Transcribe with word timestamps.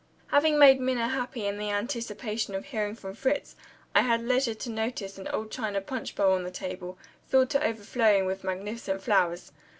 Having 0.29 0.57
made 0.57 0.79
Minna 0.79 1.09
happy 1.09 1.45
in 1.45 1.59
the 1.59 1.69
anticipation 1.69 2.55
of 2.55 2.65
hearing 2.65 2.95
from 2.95 3.13
Fritz, 3.13 3.55
I 3.93 4.01
had 4.01 4.25
leisure 4.27 4.55
to 4.55 4.69
notice 4.71 5.19
an 5.19 5.27
old 5.27 5.51
china 5.51 5.79
punch 5.79 6.15
bowl 6.15 6.33
on 6.33 6.43
the 6.43 6.49
table, 6.49 6.97
filled 7.27 7.51
to 7.51 7.63
overflowing 7.63 8.25
with 8.25 8.43
magnificent 8.43 9.03
flowers. 9.03 9.51